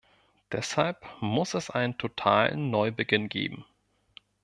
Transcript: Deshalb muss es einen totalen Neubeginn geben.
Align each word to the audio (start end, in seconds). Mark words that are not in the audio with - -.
Deshalb 0.51 0.97
muss 1.19 1.53
es 1.53 1.69
einen 1.69 1.95
totalen 1.95 2.71
Neubeginn 2.71 3.29
geben. 3.29 3.65